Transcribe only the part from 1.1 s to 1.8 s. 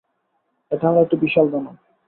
বিশাল দানব।